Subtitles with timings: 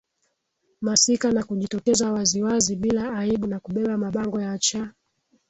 [0.81, 4.91] masika na kujitokeza wazi wazi bila aibu na kubeba mabango ya cha